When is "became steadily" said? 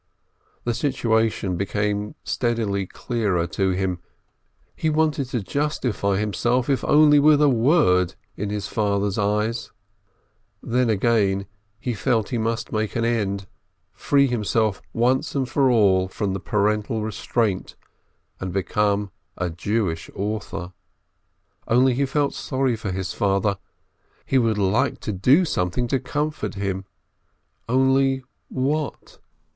1.57-2.87